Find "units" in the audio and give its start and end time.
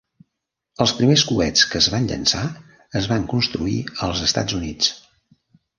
4.63-4.95